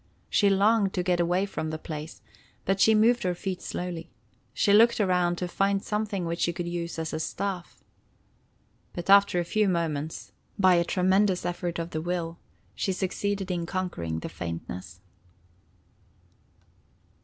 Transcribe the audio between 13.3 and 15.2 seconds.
in conquering the faintness.